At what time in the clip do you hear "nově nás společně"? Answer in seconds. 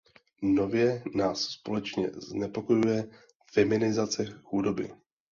0.41-2.09